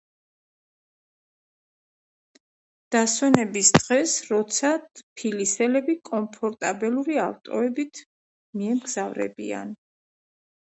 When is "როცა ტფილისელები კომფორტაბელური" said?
4.31-7.19